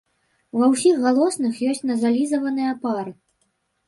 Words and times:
Ва 0.59 0.69
ўсіх 0.71 0.95
галосных 1.03 1.59
ёсць 1.73 1.81
назалізаваныя 1.89 2.71
пары. 2.87 3.13